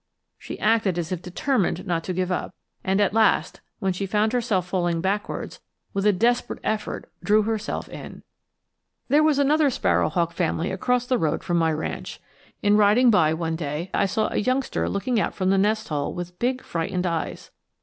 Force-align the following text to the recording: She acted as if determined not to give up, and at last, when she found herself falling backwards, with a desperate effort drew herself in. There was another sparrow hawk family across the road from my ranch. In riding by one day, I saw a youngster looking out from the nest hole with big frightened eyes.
She 0.39 0.57
acted 0.59 0.97
as 0.97 1.11
if 1.11 1.21
determined 1.21 1.85
not 1.85 2.03
to 2.05 2.11
give 2.13 2.31
up, 2.31 2.55
and 2.83 2.99
at 2.99 3.13
last, 3.13 3.61
when 3.77 3.93
she 3.93 4.07
found 4.07 4.33
herself 4.33 4.67
falling 4.67 4.99
backwards, 4.99 5.61
with 5.93 6.07
a 6.07 6.11
desperate 6.11 6.57
effort 6.63 7.07
drew 7.23 7.43
herself 7.43 7.87
in. 7.87 8.23
There 9.09 9.21
was 9.21 9.37
another 9.37 9.69
sparrow 9.69 10.09
hawk 10.09 10.33
family 10.33 10.71
across 10.71 11.05
the 11.05 11.19
road 11.19 11.43
from 11.43 11.57
my 11.57 11.71
ranch. 11.71 12.19
In 12.63 12.77
riding 12.77 13.11
by 13.11 13.35
one 13.35 13.55
day, 13.55 13.91
I 13.93 14.07
saw 14.07 14.29
a 14.33 14.37
youngster 14.37 14.89
looking 14.89 15.19
out 15.19 15.35
from 15.35 15.51
the 15.51 15.57
nest 15.59 15.89
hole 15.89 16.15
with 16.15 16.39
big 16.39 16.63
frightened 16.63 17.05
eyes. 17.05 17.51